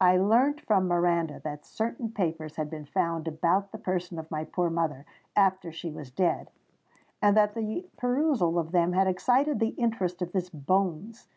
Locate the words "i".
0.00-0.16